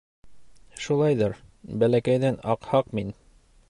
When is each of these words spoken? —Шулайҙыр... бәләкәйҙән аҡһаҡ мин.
—Шулайҙыр... 0.85 1.37
бәләкәйҙән 1.85 2.43
аҡһаҡ 2.57 2.95
мин. 3.01 3.19